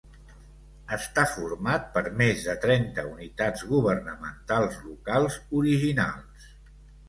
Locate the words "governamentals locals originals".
3.77-6.53